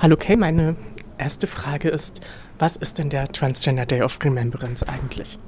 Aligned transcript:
Hallo 0.00 0.16
Kay, 0.16 0.36
meine 0.36 0.76
erste 1.18 1.48
Frage 1.48 1.88
ist, 1.88 2.20
was 2.60 2.76
ist 2.76 2.98
denn 2.98 3.10
der 3.10 3.26
Transgender 3.26 3.84
Day 3.84 4.00
of 4.02 4.16
Remembrance 4.22 4.88
eigentlich? 4.88 5.40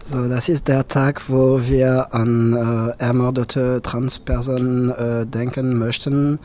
So, 0.00 0.28
das 0.28 0.48
ist 0.48 0.68
der 0.68 0.86
Tag, 0.86 1.28
wo 1.28 1.60
wir 1.60 2.14
an 2.14 2.52
äh, 2.52 3.02
ermordete 3.02 3.82
Transpersonen 3.82 4.90
äh, 4.90 5.26
denken 5.26 5.76
möchten, 5.76 6.38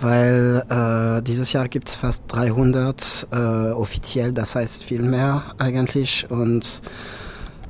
weil 0.00 0.64
äh, 0.70 1.22
dieses 1.22 1.52
Jahr 1.52 1.68
gibt 1.68 1.88
es 1.88 1.96
fast 1.96 2.24
300 2.28 3.26
äh, 3.32 3.36
offiziell, 3.72 4.32
das 4.32 4.54
heißt 4.54 4.82
viel 4.82 5.02
mehr 5.02 5.42
eigentlich 5.58 6.26
und 6.30 6.80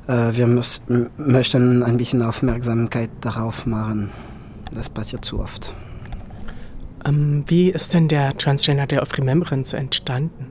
äh, 0.07 0.13
wir 0.31 0.47
möchten 0.47 1.83
ein 1.83 1.97
bisschen 1.97 2.21
Aufmerksamkeit 2.21 3.09
darauf 3.19 3.65
machen. 3.65 4.11
Das 4.73 4.89
passiert 4.89 5.25
zu 5.25 5.41
oft. 5.41 5.73
Ähm, 7.05 7.43
wie 7.47 7.69
ist 7.69 7.93
denn 7.93 8.07
der 8.07 8.37
Transgender 8.37 8.87
Day 8.87 8.99
of 8.99 9.17
Remembrance 9.17 9.75
entstanden? 9.75 10.47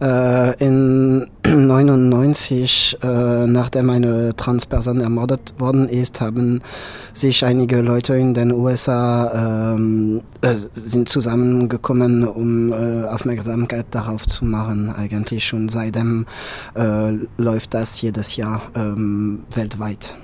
Äh, 0.00 0.62
in 0.62 1.26
99, 1.46 2.98
äh, 3.02 3.46
nachdem 3.46 3.90
eine 3.90 4.34
Transperson 4.34 5.00
ermordet 5.00 5.54
worden 5.58 5.88
ist, 5.88 6.20
haben 6.20 6.60
sich 7.12 7.44
einige 7.44 7.80
Leute 7.80 8.14
in 8.14 8.34
den 8.34 8.50
USA 8.50 9.74
ähm, 9.74 10.22
äh, 10.40 10.54
sind 10.72 11.08
zusammengekommen, 11.08 12.26
um 12.26 12.72
äh, 12.72 13.04
Aufmerksamkeit 13.04 13.86
darauf 13.92 14.26
zu 14.26 14.44
machen. 14.44 14.92
Eigentlich 14.94 15.46
schon 15.46 15.68
seitdem 15.68 16.26
äh, 16.74 17.12
läuft 17.38 17.72
das 17.74 18.02
jedes 18.02 18.36
Jahr 18.36 18.62
ähm, 18.74 19.44
weltweit. 19.54 20.16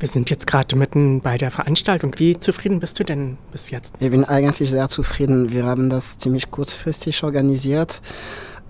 Wir 0.00 0.08
sind 0.08 0.28
jetzt 0.30 0.46
gerade 0.46 0.76
mitten 0.76 1.20
bei 1.20 1.36
der 1.36 1.50
Veranstaltung. 1.50 2.14
Wie 2.16 2.40
zufrieden 2.40 2.80
bist 2.80 2.98
du 2.98 3.04
denn 3.04 3.36
bis 3.52 3.70
jetzt? 3.70 3.92
Ich 4.00 4.10
bin 4.10 4.24
eigentlich 4.24 4.70
sehr 4.70 4.88
zufrieden. 4.88 5.52
Wir 5.52 5.66
haben 5.66 5.90
das 5.90 6.16
ziemlich 6.16 6.50
kurzfristig 6.50 7.22
organisiert. 7.22 8.00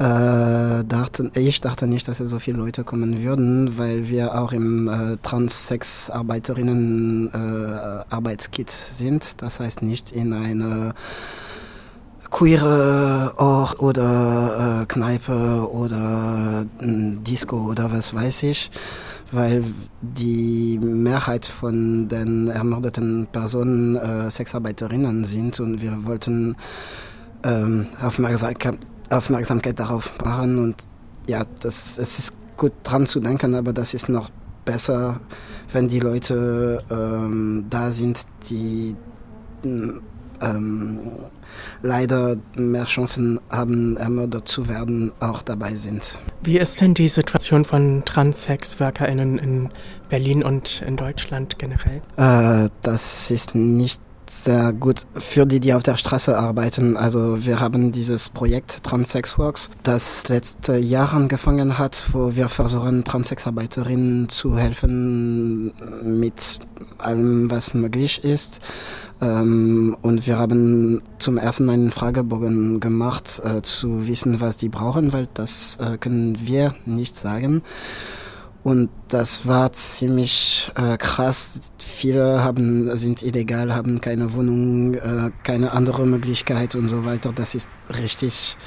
Äh, 0.00 0.82
dachten, 0.84 1.30
ich 1.34 1.60
dachte 1.60 1.86
nicht, 1.86 2.08
dass 2.08 2.18
so 2.18 2.40
viele 2.40 2.58
Leute 2.58 2.82
kommen 2.82 3.22
würden, 3.22 3.78
weil 3.78 4.08
wir 4.08 4.40
auch 4.40 4.50
im 4.50 4.88
äh, 4.88 5.18
Trans-Sex-Arbeiterinnen 5.22 7.30
äh, 7.32 8.02
sind. 8.68 9.40
Das 9.40 9.60
heißt 9.60 9.82
nicht 9.82 10.10
in 10.10 10.32
eine 10.32 10.94
queere 12.30 13.34
Ort 13.36 13.78
oder 13.78 14.82
äh, 14.82 14.86
Kneipe 14.86 15.70
oder 15.70 16.66
Disco 16.80 17.68
oder 17.68 17.92
was 17.92 18.14
weiß 18.14 18.44
ich, 18.44 18.70
weil 19.32 19.64
die 20.00 20.78
Mehrheit 20.82 21.44
von 21.44 22.08
den 22.08 22.48
ermordeten 22.48 23.26
Personen 23.30 23.96
äh, 23.96 24.30
Sexarbeiterinnen 24.30 25.24
sind 25.24 25.60
und 25.60 25.80
wir 25.80 26.04
wollten 26.04 26.56
ähm, 27.44 27.86
Aufmerksamkeit 28.02 28.78
Aufmerksamkeit 29.10 29.78
darauf 29.78 30.16
machen 30.24 30.58
und 30.62 30.76
ja, 31.28 31.44
das, 31.60 31.98
es 31.98 32.18
ist 32.18 32.36
gut 32.56 32.72
dran 32.84 33.06
zu 33.06 33.18
denken, 33.18 33.54
aber 33.56 33.72
das 33.72 33.92
ist 33.92 34.08
noch 34.08 34.30
besser, 34.64 35.20
wenn 35.72 35.88
die 35.88 35.98
Leute 35.98 36.82
ähm, 36.90 37.66
da 37.68 37.90
sind, 37.90 38.24
die 38.48 38.94
ähm, 40.40 40.98
leider 41.82 42.36
mehr 42.54 42.84
Chancen 42.84 43.40
haben, 43.50 43.96
ermordet 43.96 44.48
zu 44.48 44.68
werden, 44.68 45.12
auch 45.20 45.42
dabei 45.42 45.74
sind. 45.74 46.18
Wie 46.42 46.58
ist 46.58 46.80
denn 46.80 46.94
die 46.94 47.08
Situation 47.08 47.64
von 47.64 48.02
Transex-WorkerInnen 48.04 49.38
in 49.38 49.68
Berlin 50.08 50.42
und 50.42 50.82
in 50.86 50.96
Deutschland 50.96 51.58
generell? 51.58 52.02
Äh, 52.16 52.70
das 52.82 53.30
ist 53.30 53.54
nicht 53.54 54.00
sehr 54.30 54.72
gut 54.72 55.06
für 55.18 55.44
die, 55.44 55.58
die 55.58 55.74
auf 55.74 55.82
der 55.82 55.96
Straße 55.96 56.38
arbeiten. 56.38 56.96
Also 56.96 57.44
wir 57.44 57.58
haben 57.58 57.90
dieses 57.90 58.28
Projekt 58.28 58.84
Transsex 58.84 59.36
Works, 59.38 59.70
das 59.82 60.28
letzte 60.28 60.76
Jahr 60.76 61.12
angefangen 61.12 61.78
hat, 61.78 62.06
wo 62.12 62.36
wir 62.36 62.48
versuchen, 62.48 63.02
Transsexarbeiterinnen 63.02 64.28
zu 64.28 64.56
helfen 64.56 65.72
mit 66.04 66.60
allem, 66.98 67.50
was 67.50 67.74
möglich 67.74 68.22
ist. 68.22 68.60
Ähm, 69.20 69.96
und 70.00 70.26
wir 70.26 70.38
haben 70.38 71.02
zum 71.18 71.36
ersten 71.36 71.68
einen 71.68 71.90
Fragebogen 71.90 72.78
gemacht, 72.78 73.42
äh, 73.44 73.62
zu 73.62 74.06
wissen, 74.06 74.40
was 74.40 74.56
die 74.56 74.68
brauchen, 74.68 75.12
weil 75.12 75.26
das 75.34 75.76
äh, 75.80 75.98
können 75.98 76.38
wir 76.46 76.74
nicht 76.86 77.16
sagen. 77.16 77.62
Und 78.62 78.90
das 79.08 79.46
war 79.46 79.72
ziemlich 79.72 80.70
äh, 80.74 80.98
krass. 80.98 81.72
Viele 81.78 82.44
haben, 82.44 82.94
sind 82.96 83.22
illegal, 83.22 83.74
haben 83.74 84.00
keine 84.00 84.34
Wohnung, 84.34 84.94
äh, 84.94 85.30
keine 85.44 85.72
andere 85.72 86.06
Möglichkeit 86.06 86.74
und 86.74 86.88
so 86.88 87.04
weiter. 87.04 87.32
Das 87.32 87.54
ist 87.54 87.70
richtig 87.98 88.58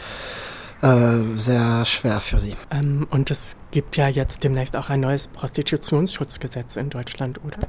äh, 0.82 1.22
sehr 1.36 1.86
schwer 1.86 2.20
für 2.20 2.40
sie. 2.40 2.56
Ähm, 2.72 3.08
und 3.12 3.30
es 3.30 3.56
gibt 3.72 3.96
ja 3.96 4.08
jetzt 4.08 4.44
demnächst 4.44 4.76
auch 4.76 4.90
ein 4.90 5.00
neues 5.00 5.28
Prostitutionsschutzgesetz 5.28 6.76
in 6.76 6.90
Deutschland, 6.90 7.40
oder? 7.44 7.60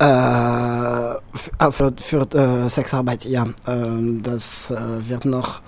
Äh, 0.00 1.70
für, 1.70 1.92
für 1.98 2.34
äh, 2.34 2.68
Sexarbeit, 2.68 3.24
ja. 3.26 3.46
Ähm, 3.66 4.22
das 4.22 4.70
äh, 4.70 5.08
wird 5.08 5.24
noch 5.24 5.60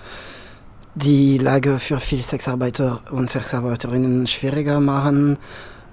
die 0.95 1.37
Lage 1.37 1.79
für 1.79 1.99
viele 1.99 2.23
Sexarbeiter 2.23 3.01
und 3.11 3.29
Sexarbeiterinnen 3.29 4.27
schwieriger 4.27 4.79
machen. 4.79 5.37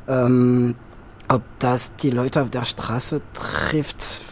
Ähm, 0.09 0.75
ob 1.28 1.42
das 1.59 1.94
die 1.97 2.10
Leute 2.10 2.42
auf 2.42 2.50
der 2.50 2.64
Straße 2.64 3.20
trifft, 3.34 4.22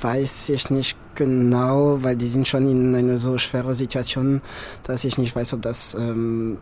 weiß 0.00 0.48
ich 0.48 0.70
nicht 0.70 0.96
genau, 1.14 2.02
weil 2.02 2.16
die 2.16 2.28
sind 2.28 2.48
schon 2.48 2.68
in 2.68 2.94
einer 2.94 3.18
so 3.18 3.38
schweren 3.38 3.74
Situation, 3.74 4.40
dass 4.82 5.04
ich 5.04 5.18
nicht 5.18 5.34
weiß, 5.34 5.54
ob 5.54 5.62
das 5.62 5.94
ähm, 5.94 6.58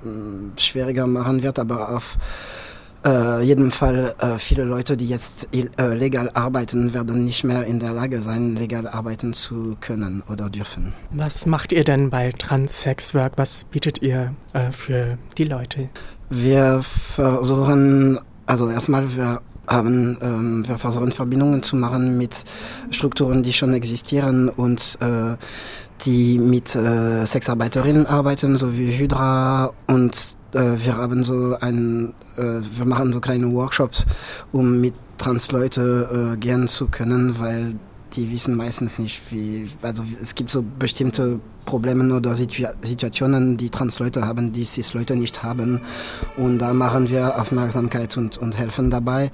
schwieriger 0.56 1.06
machen 1.06 1.42
wird, 1.42 1.58
aber 1.58 1.96
auf 1.96 2.16
äh, 3.04 3.42
jeden 3.42 3.70
Fall 3.70 4.14
äh, 4.18 4.38
viele 4.38 4.64
Leute, 4.64 4.96
die 4.96 5.08
jetzt 5.08 5.48
äh, 5.52 5.94
legal 5.94 6.30
arbeiten, 6.34 6.94
werden 6.94 7.24
nicht 7.24 7.44
mehr 7.44 7.64
in 7.64 7.78
der 7.78 7.92
Lage 7.92 8.22
sein, 8.22 8.56
legal 8.56 8.88
arbeiten 8.88 9.32
zu 9.32 9.76
können 9.80 10.22
oder 10.28 10.48
dürfen. 10.50 10.94
Was 11.10 11.46
macht 11.46 11.72
ihr 11.72 11.84
denn 11.84 12.10
bei 12.10 12.32
Transsexwork? 12.32 13.32
Was 13.36 13.64
bietet 13.64 14.02
ihr 14.02 14.34
äh, 14.52 14.70
für 14.72 15.18
die 15.36 15.44
Leute? 15.44 15.88
Wir 16.30 16.82
versuchen, 16.82 18.18
also 18.46 18.68
erstmal, 18.70 19.16
wir 19.16 19.40
haben, 19.66 20.18
ähm, 20.20 20.68
wir 20.68 20.78
versuchen 20.78 21.12
Verbindungen 21.12 21.62
zu 21.62 21.76
machen 21.76 22.18
mit 22.18 22.44
Strukturen, 22.90 23.42
die 23.42 23.52
schon 23.52 23.74
existieren 23.74 24.48
und 24.48 24.98
äh, 25.00 25.36
die 26.04 26.38
mit 26.38 26.74
äh, 26.74 27.24
Sexarbeiterinnen 27.24 28.06
arbeiten, 28.06 28.56
so 28.56 28.76
wie 28.76 28.96
Hydra 28.96 29.72
und 29.86 30.36
wir 30.54 30.96
haben 30.96 31.24
so 31.24 31.56
ein, 31.60 32.14
äh, 32.36 32.60
wir 32.60 32.84
machen 32.86 33.12
so 33.12 33.20
kleine 33.20 33.52
Workshops, 33.52 34.06
um 34.52 34.80
mit 34.80 34.94
Transleute 35.18 36.32
äh, 36.34 36.36
gehen 36.36 36.68
zu 36.68 36.86
können, 36.86 37.38
weil 37.38 37.74
die 38.16 38.30
wissen 38.30 38.56
meistens 38.56 38.98
nicht, 38.98 39.20
wie, 39.30 39.68
also 39.82 40.04
es 40.20 40.34
gibt 40.34 40.50
so 40.50 40.64
bestimmte 40.78 41.40
Probleme 41.64 42.14
oder 42.14 42.34
Situ 42.34 42.64
Situationen, 42.82 43.56
die 43.56 43.70
Transleute 43.70 44.26
haben, 44.26 44.52
die 44.52 44.64
Cis-Leute 44.64 45.16
nicht 45.16 45.42
haben. 45.42 45.80
Und 46.36 46.58
da 46.58 46.72
machen 46.72 47.08
wir 47.08 47.40
Aufmerksamkeit 47.40 48.16
und, 48.16 48.36
und 48.38 48.56
helfen 48.56 48.90
dabei. 48.90 49.30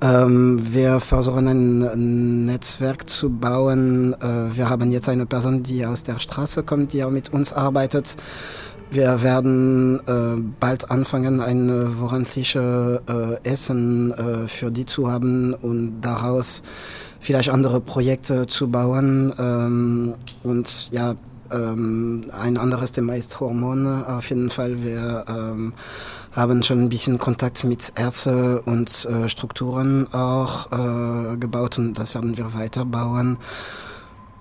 Ähm, 0.00 0.60
wir 0.72 1.00
versuchen 1.00 1.48
ein 1.48 2.46
Netzwerk 2.46 3.08
zu 3.08 3.30
bauen. 3.30 4.14
Äh, 4.20 4.56
wir 4.56 4.68
haben 4.68 4.90
jetzt 4.90 5.08
eine 5.08 5.26
Person, 5.26 5.62
die 5.62 5.84
aus 5.84 6.04
der 6.04 6.20
Straße 6.20 6.62
kommt, 6.62 6.92
die 6.92 7.04
auch 7.04 7.10
mit 7.10 7.32
uns 7.32 7.52
arbeitet. 7.52 8.16
Wir 8.90 9.22
werden 9.22 10.00
äh, 10.06 10.40
bald 10.60 10.90
anfangen, 10.90 11.42
ein 11.42 12.00
wöchentliches 12.00 13.00
äh, 13.06 13.36
Essen 13.42 14.12
äh, 14.12 14.48
für 14.48 14.70
die 14.70 14.86
zu 14.86 15.10
haben 15.10 15.52
und 15.52 16.00
daraus 16.00 16.62
vielleicht 17.20 17.50
andere 17.50 17.80
Projekte 17.82 18.46
zu 18.46 18.68
bauen. 18.68 19.34
Ähm, 19.38 20.14
und 20.42 20.90
ja, 20.90 21.16
ähm, 21.50 22.30
ein 22.32 22.56
anderes 22.56 22.92
Thema 22.92 23.14
ist 23.14 23.38
Hormone. 23.40 24.06
Auf 24.08 24.30
jeden 24.30 24.48
Fall, 24.48 24.82
wir 24.82 25.24
ähm, 25.28 25.74
haben 26.32 26.62
schon 26.62 26.84
ein 26.84 26.88
bisschen 26.88 27.18
Kontakt 27.18 27.64
mit 27.64 27.92
Ärzten 27.94 28.58
und 28.60 29.04
äh, 29.06 29.28
Strukturen 29.28 30.06
auch 30.14 30.72
äh, 30.72 31.36
gebaut 31.36 31.78
und 31.78 31.98
das 31.98 32.14
werden 32.14 32.38
wir 32.38 32.54
weiterbauen. 32.54 33.36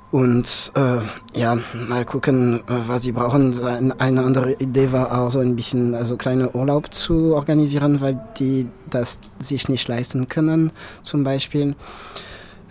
Und 0.09 0.71
äh, 0.75 0.99
ja, 1.37 1.57
mal 1.87 2.05
gucken, 2.05 2.61
äh, 2.61 2.87
was 2.87 3.03
sie 3.03 3.11
brauchen. 3.11 3.61
Eine 3.61 4.23
andere 4.23 4.53
Idee 4.53 4.91
war 4.93 5.19
auch 5.19 5.29
so 5.29 5.39
ein 5.39 5.55
bisschen, 5.55 5.95
also 5.95 6.15
kleine 6.15 6.51
Urlaub 6.51 6.93
zu 6.93 7.35
organisieren, 7.35 7.99
weil 7.99 8.19
die 8.39 8.67
das 8.89 9.19
sich 9.39 9.67
nicht 9.67 9.87
leisten 9.87 10.29
können, 10.29 10.71
zum 11.03 11.25
Beispiel. 11.25 11.75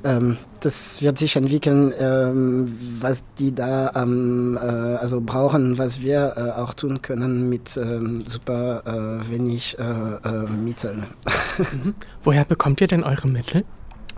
Ähm, 0.03 0.39
das 0.61 1.03
wird 1.03 1.19
sich 1.19 1.37
entwickeln, 1.37 1.93
ähm, 1.99 2.77
was 3.01 3.25
die 3.39 3.55
da 3.55 3.93
ähm, 3.95 4.59
äh, 4.61 4.67
also 4.67 5.21
brauchen, 5.21 5.79
was 5.79 6.01
wir 6.01 6.35
äh, 6.37 6.61
auch 6.61 6.75
tun 6.75 7.03
können 7.03 7.51
mit 7.51 7.77
ähm, 7.77 8.21
super 8.23 8.83
äh, 8.87 9.31
wenig 9.31 9.77
äh, 9.79 10.31
Mitteln. 10.49 11.07
Mhm. 11.59 11.95
Woher 12.23 12.45
bekommt 12.45 12.83
ihr 12.83 12.87
denn 12.87 13.03
eure 13.03 13.29
Mittel? 13.29 13.65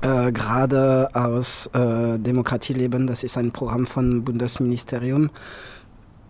Äh, 0.02 0.32
gerade 0.32 1.08
aus 1.14 1.66
äh, 1.74 2.18
Demokratie 2.18 2.74
leben. 2.74 3.06
Das 3.06 3.22
ist 3.22 3.36
ein 3.36 3.52
Programm 3.52 3.86
von 3.86 4.24
Bundesministerium. 4.24 5.30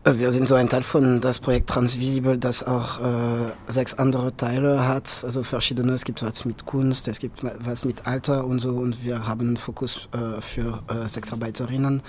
Äh, 0.04 0.18
wir 0.18 0.30
sind 0.30 0.48
so 0.48 0.54
ein 0.54 0.68
Teil 0.68 0.82
von 0.82 1.20
das 1.20 1.38
Projekt 1.38 1.70
Transvisible, 1.70 2.38
das 2.38 2.66
auch 2.66 3.00
äh, 3.00 3.52
sechs 3.66 3.94
andere 3.94 4.36
Teile 4.36 4.86
hat, 4.86 5.22
also 5.24 5.42
verschiedene. 5.42 5.92
Es 5.92 6.04
gibt 6.04 6.22
was 6.22 6.44
mit 6.44 6.66
Kunst, 6.66 7.08
es 7.08 7.18
gibt 7.18 7.42
was 7.42 7.84
mit 7.84 8.06
Alter 8.06 8.44
und 8.44 8.60
so 8.60 8.70
und 8.70 9.04
wir 9.04 9.26
haben 9.26 9.56
Fokus 9.56 10.08
äh, 10.12 10.40
für 10.40 10.82
äh, 10.88 11.08
Sexarbeiterinnen. 11.08 12.02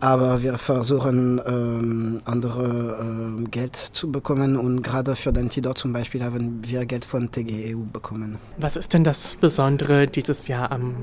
Aber 0.00 0.42
wir 0.42 0.58
versuchen 0.58 1.40
ähm, 1.46 2.20
andere 2.24 3.38
äh, 3.40 3.44
Geld 3.48 3.76
zu 3.76 4.12
bekommen 4.12 4.56
und 4.56 4.82
gerade 4.82 5.16
für 5.16 5.32
den 5.32 5.48
Tidor 5.48 5.74
zum 5.74 5.92
Beispiel 5.92 6.22
haben 6.22 6.60
wir 6.62 6.84
Geld 6.84 7.04
von 7.04 7.30
TGEU 7.30 7.78
bekommen. 7.92 8.38
Was 8.58 8.76
ist 8.76 8.92
denn 8.92 9.04
das 9.04 9.36
Besondere 9.36 10.06
dieses 10.06 10.48
Jahr 10.48 10.70
am, 10.70 10.94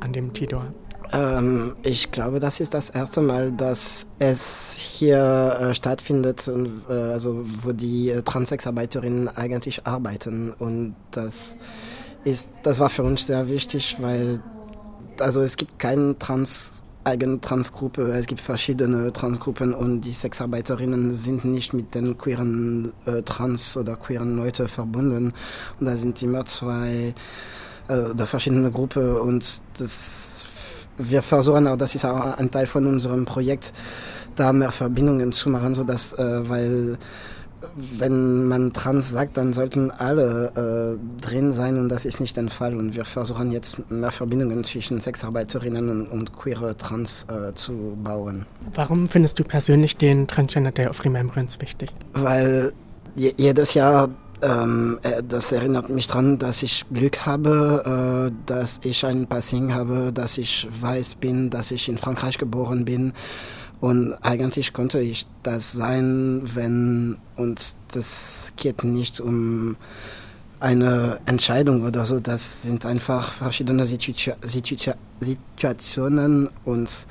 an 0.00 0.12
dem 0.12 0.32
Tidor? 0.32 0.66
Ähm, 1.12 1.74
ich 1.82 2.10
glaube, 2.12 2.40
das 2.40 2.60
ist 2.60 2.74
das 2.74 2.90
erste 2.90 3.20
Mal, 3.20 3.52
dass 3.52 4.06
es 4.18 4.74
hier 4.74 5.58
äh, 5.60 5.74
stattfindet, 5.74 6.46
und, 6.48 6.84
äh, 6.88 6.92
also 6.92 7.44
wo 7.62 7.72
die 7.72 8.10
äh, 8.10 8.22
Transsexarbeiterinnen 8.22 9.28
eigentlich 9.28 9.86
arbeiten. 9.86 10.52
Und 10.52 10.94
das 11.10 11.56
ist, 12.24 12.48
das 12.62 12.80
war 12.80 12.90
für 12.90 13.02
uns 13.02 13.26
sehr 13.26 13.48
wichtig, 13.48 13.96
weil 14.00 14.40
also 15.20 15.42
es 15.42 15.56
gibt 15.56 15.78
keinen 15.78 16.18
Trans 16.18 16.84
eigene 17.06 17.40
Transgruppe. 17.40 18.12
Es 18.12 18.26
gibt 18.26 18.40
verschiedene 18.40 19.12
Transgruppen 19.12 19.72
und 19.72 20.00
die 20.02 20.12
Sexarbeiterinnen 20.12 21.14
sind 21.14 21.44
nicht 21.44 21.72
mit 21.72 21.94
den 21.94 22.18
queeren 22.18 22.92
äh, 23.06 23.22
Trans- 23.22 23.76
oder 23.76 23.96
queeren 23.96 24.36
Leuten 24.36 24.68
verbunden. 24.68 25.32
Und 25.78 25.86
da 25.86 25.96
sind 25.96 26.20
immer 26.22 26.44
zwei 26.44 27.14
äh, 27.88 27.98
oder 27.98 28.26
verschiedene 28.26 28.70
Gruppen 28.70 29.16
und 29.16 29.62
das, 29.78 30.46
wir 30.98 31.22
versuchen 31.22 31.66
auch, 31.68 31.76
das 31.76 31.94
ist 31.94 32.04
auch 32.04 32.38
ein 32.38 32.50
Teil 32.50 32.66
von 32.66 32.86
unserem 32.86 33.24
Projekt, 33.24 33.72
da 34.34 34.52
mehr 34.52 34.72
Verbindungen 34.72 35.32
zu 35.32 35.48
machen, 35.48 35.74
so 35.74 35.84
dass, 35.84 36.12
äh, 36.14 36.48
weil 36.48 36.98
wenn 37.74 38.46
man 38.46 38.72
trans 38.72 39.10
sagt, 39.10 39.36
dann 39.36 39.52
sollten 39.52 39.90
alle 39.90 40.98
äh, 40.98 41.22
drin 41.24 41.52
sein 41.52 41.78
und 41.78 41.88
das 41.88 42.04
ist 42.04 42.20
nicht 42.20 42.36
der 42.36 42.48
Fall. 42.48 42.76
Und 42.76 42.94
wir 42.94 43.04
versuchen 43.04 43.50
jetzt 43.50 43.90
mehr 43.90 44.10
Verbindungen 44.10 44.64
zwischen 44.64 45.00
Sexarbeiterinnen 45.00 45.88
und, 45.88 46.06
und 46.06 46.36
queere 46.36 46.76
Trans 46.76 47.26
äh, 47.28 47.54
zu 47.54 47.96
bauen. 48.02 48.46
Warum 48.74 49.08
findest 49.08 49.38
du 49.38 49.44
persönlich 49.44 49.96
den 49.96 50.26
Transgender 50.26 50.72
Day 50.72 50.86
of 50.86 51.04
Remembrance 51.04 51.60
wichtig? 51.60 51.90
Weil 52.14 52.72
jedes 53.14 53.74
Jahr 53.74 54.10
ähm, 54.42 54.98
äh, 55.02 55.22
das 55.26 55.52
erinnert 55.52 55.88
mich 55.88 56.06
daran, 56.06 56.38
dass 56.38 56.62
ich 56.62 56.84
Glück 56.92 57.24
habe, 57.24 58.30
äh, 58.30 58.32
dass 58.46 58.80
ich 58.84 59.04
ein 59.04 59.26
Passing 59.26 59.72
habe, 59.72 60.12
dass 60.12 60.38
ich 60.38 60.68
weiß 60.80 61.16
bin, 61.16 61.50
dass 61.50 61.70
ich 61.70 61.88
in 61.88 61.98
Frankreich 61.98 62.38
geboren 62.38 62.84
bin 62.84 63.12
und 63.80 64.14
eigentlich 64.22 64.72
konnte 64.72 65.00
ich 65.00 65.26
das 65.42 65.72
sein, 65.72 66.42
wenn, 66.54 67.18
und 67.36 67.76
das 67.92 68.52
geht 68.56 68.84
nicht 68.84 69.20
um 69.20 69.76
eine 70.60 71.20
Entscheidung 71.26 71.84
oder 71.84 72.06
so, 72.06 72.18
das 72.18 72.62
sind 72.62 72.86
einfach 72.86 73.30
verschiedene 73.30 73.84
Situ 73.84 74.12
Situ 74.42 74.92
Situationen 75.20 76.48
und 76.64 77.06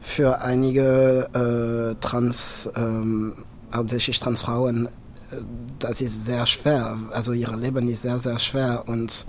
für 0.00 0.40
einige 0.40 1.28
äh, 1.34 2.00
Trans, 2.00 2.70
ähm, 2.76 3.34
hauptsächlich 3.74 4.18
Transfrauen, 4.18 4.86
äh, 4.86 4.90
das 5.78 6.00
ist 6.00 6.24
sehr 6.24 6.46
schwer. 6.46 6.96
Also 7.10 7.32
ihr 7.32 7.54
Leben 7.56 7.88
ist 7.88 8.02
sehr, 8.02 8.18
sehr 8.18 8.38
schwer 8.38 8.84
und 8.86 9.26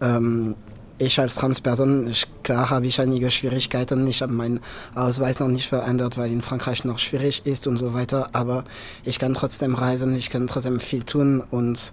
ähm, 0.00 0.56
ich 1.00 1.18
als 1.18 1.36
Transperson, 1.36 2.08
ich, 2.08 2.26
klar 2.42 2.70
habe 2.70 2.86
ich 2.86 3.00
einige 3.00 3.30
Schwierigkeiten. 3.30 4.06
Ich 4.06 4.22
habe 4.22 4.32
meinen 4.32 4.60
Ausweis 4.94 5.40
noch 5.40 5.48
nicht 5.48 5.68
verändert, 5.68 6.18
weil 6.18 6.30
in 6.30 6.42
Frankreich 6.42 6.84
noch 6.84 6.98
schwierig 6.98 7.46
ist 7.46 7.66
und 7.66 7.76
so 7.76 7.94
weiter. 7.94 8.28
Aber 8.32 8.64
ich 9.04 9.18
kann 9.18 9.34
trotzdem 9.34 9.74
reisen, 9.74 10.14
ich 10.14 10.30
kann 10.30 10.46
trotzdem 10.46 10.80
viel 10.80 11.02
tun 11.02 11.40
und 11.40 11.92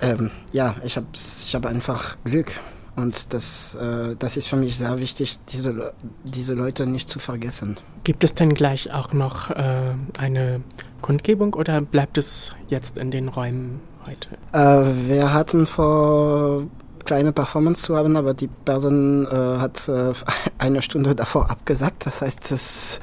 ähm, 0.00 0.30
ja, 0.52 0.76
ich 0.84 0.96
habe 0.96 1.06
ich 1.14 1.54
hab 1.54 1.66
einfach 1.66 2.16
Glück. 2.24 2.52
Und 2.96 3.34
das, 3.34 3.74
äh, 3.74 4.16
das 4.18 4.38
ist 4.38 4.48
für 4.48 4.56
mich 4.56 4.78
sehr 4.78 4.98
wichtig, 4.98 5.38
diese, 5.50 5.92
diese 6.24 6.54
Leute 6.54 6.86
nicht 6.86 7.10
zu 7.10 7.18
vergessen. 7.18 7.76
Gibt 8.04 8.24
es 8.24 8.34
denn 8.34 8.54
gleich 8.54 8.90
auch 8.90 9.12
noch 9.12 9.50
äh, 9.50 9.94
eine 10.18 10.62
Kundgebung 11.02 11.52
oder 11.52 11.82
bleibt 11.82 12.16
es 12.16 12.52
jetzt 12.68 12.96
in 12.96 13.10
den 13.10 13.28
Räumen 13.28 13.80
heute? 14.06 14.28
Äh, 14.52 15.08
wir 15.08 15.34
hatten 15.34 15.66
vor 15.66 16.62
kleine 17.06 17.32
Performance 17.32 17.82
zu 17.82 17.96
haben, 17.96 18.16
aber 18.16 18.34
die 18.34 18.48
Person 18.48 19.26
äh, 19.26 19.58
hat 19.58 19.88
äh, 19.88 20.12
eine 20.58 20.82
Stunde 20.82 21.14
davor 21.14 21.50
abgesagt. 21.50 22.04
Das 22.04 22.20
heißt, 22.20 22.50
das 22.50 23.00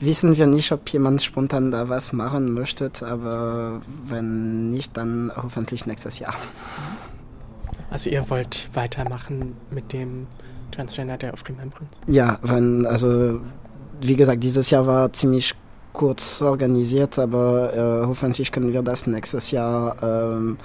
wissen 0.00 0.36
wir 0.38 0.46
nicht, 0.46 0.72
ob 0.72 0.88
jemand 0.88 1.22
spontan 1.22 1.70
da 1.70 1.88
was 1.88 2.12
machen 2.12 2.54
möchte, 2.54 2.90
aber 3.04 3.82
wenn 4.08 4.70
nicht, 4.70 4.96
dann 4.96 5.30
hoffentlich 5.36 5.86
nächstes 5.86 6.18
Jahr. 6.18 6.34
Also 7.90 8.08
ihr 8.08 8.30
wollt 8.30 8.70
weitermachen 8.72 9.54
mit 9.70 9.92
dem 9.92 10.26
Transgender 10.72 11.18
Day 11.18 11.30
of 11.30 11.44
Remembrance? 11.46 11.94
Ja, 12.08 12.38
wenn, 12.42 12.86
also 12.86 13.40
wie 14.00 14.16
gesagt, 14.16 14.42
dieses 14.42 14.70
Jahr 14.70 14.86
war 14.86 15.12
ziemlich 15.12 15.54
kurz 15.92 16.42
organisiert, 16.42 17.18
aber 17.18 17.74
äh, 17.74 18.06
hoffentlich 18.06 18.50
können 18.50 18.72
wir 18.72 18.82
das 18.82 19.06
nächstes 19.06 19.50
Jahr 19.50 19.96
ähm, 20.02 20.56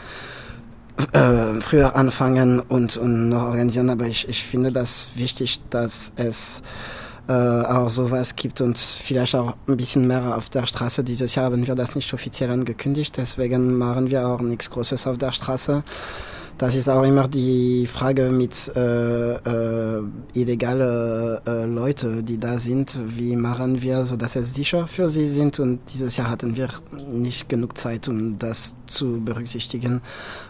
äh, 1.13 1.59
früher 1.61 1.95
anfangen 1.95 2.59
und, 2.59 2.97
und 2.97 3.29
noch 3.29 3.43
organisieren, 3.43 3.89
aber 3.89 4.05
ich, 4.05 4.27
ich 4.27 4.43
finde 4.43 4.71
das 4.71 5.11
wichtig, 5.15 5.61
dass 5.69 6.11
es 6.15 6.63
äh, 7.27 7.33
auch 7.33 7.89
sowas 7.89 8.35
gibt 8.35 8.61
und 8.61 8.77
vielleicht 8.77 9.35
auch 9.35 9.55
ein 9.67 9.77
bisschen 9.77 10.07
mehr 10.07 10.35
auf 10.35 10.49
der 10.49 10.65
Straße. 10.65 11.03
Dieses 11.03 11.35
Jahr 11.35 11.45
haben 11.45 11.67
wir 11.67 11.75
das 11.75 11.95
nicht 11.95 12.13
offiziell 12.13 12.49
angekündigt, 12.49 13.17
deswegen 13.17 13.77
machen 13.77 14.09
wir 14.09 14.27
auch 14.27 14.41
nichts 14.41 14.69
Großes 14.69 15.07
auf 15.07 15.17
der 15.17 15.31
Straße. 15.31 15.83
Das 16.57 16.75
ist 16.75 16.89
auch 16.89 17.03
immer 17.03 17.27
die 17.27 17.85
Frage 17.85 18.31
mit 18.31 18.71
äh, 18.75 19.33
äh, 19.35 20.03
illegale 20.33 21.39
äh, 21.45 21.65
Leute, 21.65 22.23
die 22.23 22.39
da 22.39 22.57
sind. 22.57 22.97
Wie 23.05 23.35
machen 23.35 23.83
wir, 23.83 24.05
so 24.05 24.15
dass 24.15 24.35
es 24.35 24.55
sicher 24.55 24.87
für 24.87 25.07
sie 25.07 25.27
sind? 25.27 25.59
Und 25.59 25.81
dieses 25.93 26.17
Jahr 26.17 26.31
hatten 26.31 26.57
wir 26.57 26.69
nicht 27.11 27.47
genug 27.47 27.77
Zeit, 27.77 28.07
um 28.07 28.39
das 28.39 28.75
zu 28.87 29.21
berücksichtigen. 29.23 30.01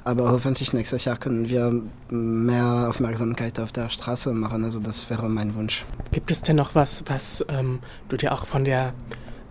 Aber 0.05 0.31
hoffentlich 0.31 0.71
nächstes 0.71 1.03
Jahr 1.03 1.17
können 1.17 1.49
wir 1.49 1.81
mehr 2.09 2.87
Aufmerksamkeit 2.87 3.59
auf 3.59 3.73
der 3.73 3.89
Straße 3.89 4.31
machen. 4.31 4.63
Also 4.63 4.79
das 4.79 5.09
wäre 5.09 5.27
mein 5.27 5.55
Wunsch. 5.55 5.83
Gibt 6.13 6.31
es 6.31 6.41
denn 6.41 6.55
noch 6.55 6.73
was, 6.73 7.03
was 7.07 7.45
ähm, 7.49 7.79
du 8.07 8.15
dir 8.15 8.31
auch 8.31 8.45
von 8.45 8.63
der 8.63 8.93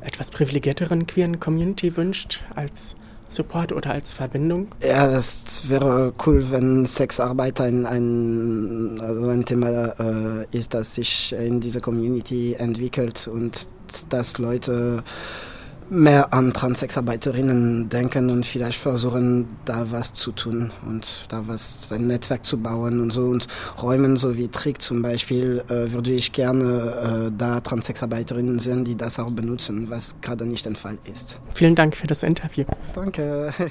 etwas 0.01 0.31
privilegierteren 0.31 1.07
queeren 1.07 1.39
Community 1.39 1.95
wünscht 1.99 2.45
als 2.55 2.97
Support 3.29 3.73
oder 3.73 3.91
als 3.91 4.13
Verbindung? 4.13 4.69
Ja, 4.81 5.11
das 5.11 5.69
wäre 5.69 6.13
cool, 6.25 6.51
wenn 6.51 6.87
Sexarbeit 6.87 7.61
ein, 7.61 7.87
ein, 7.87 8.99
also 9.01 9.29
ein 9.29 9.45
Thema 9.45 9.69
äh, 9.99 10.47
ist, 10.57 10.75
das 10.75 10.95
sich 10.95 11.33
in 11.33 11.61
dieser 11.61 11.81
Community 11.81 12.55
entwickelt 12.55 13.29
und 13.29 13.69
dass 14.11 14.39
Leute 14.39 15.03
mehr 15.89 16.33
an 16.33 16.53
Transsexarbeiterinnen 16.53 17.89
denken 17.89 18.31
und 18.31 18.47
vielleicht 18.47 18.79
versuchen, 18.79 19.49
da 19.65 19.91
was 19.91 20.13
zu 20.13 20.33
tun 20.33 20.73
und 20.87 21.27
da 21.29 21.47
was, 21.47 21.93
ein 21.93 22.07
Netzwerk 22.07 22.45
zu 22.45 22.59
bauen 22.59 23.01
und 23.01 23.13
so. 23.13 23.23
Und 23.23 23.47
Räumen, 23.83 24.17
so 24.17 24.37
wie 24.37 24.49
Trick 24.49 24.81
zum 24.81 25.03
Beispiel, 25.03 25.63
äh, 25.69 25.93
würde 25.93 26.13
ich 26.13 26.33
gerne 26.33 27.29
äh, 27.29 27.33
da 27.37 27.61
Transsexarbeiterinnen 27.61 28.59
sehen, 28.59 28.85
die 28.85 28.97
das 28.97 29.19
auch 29.19 29.31
benutzen, 29.31 29.91
was 29.91 30.21
gerade 30.21 30.47
nicht 30.47 30.65
der 30.65 30.75
Fall 30.75 30.99
ist. 31.11 31.41
Vielen 31.55 31.75
Dank 31.75 31.97
für 31.97 32.07
das 32.07 32.23
Interview. 32.23 32.65
Danke. 32.95 33.53